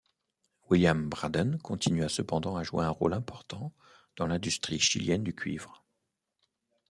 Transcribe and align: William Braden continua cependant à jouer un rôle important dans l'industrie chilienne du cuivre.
William 0.71 1.07
Braden 1.09 1.59
continua 1.59 2.09
cependant 2.09 2.57
à 2.57 2.63
jouer 2.63 2.83
un 2.85 2.89
rôle 2.89 3.13
important 3.13 3.71
dans 4.15 4.25
l'industrie 4.25 4.79
chilienne 4.79 5.23
du 5.23 5.35
cuivre. 5.35 5.85